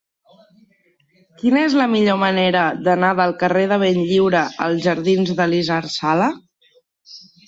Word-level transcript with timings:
Quina 1.41 1.61
és 1.65 1.73
la 1.81 1.85
millor 1.91 2.15
manera 2.23 2.63
d'anar 2.87 3.11
del 3.19 3.33
carrer 3.43 3.65
de 3.73 3.77
Benlliure 3.83 4.41
als 4.69 4.81
jardins 4.87 5.35
d'Elisard 5.41 5.93
Sala? 5.97 6.31